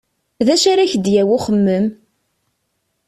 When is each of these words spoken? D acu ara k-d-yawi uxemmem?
D 0.45 0.47
acu 0.53 0.67
ara 0.71 0.91
k-d-yawi 0.91 1.33
uxemmem? 1.37 1.85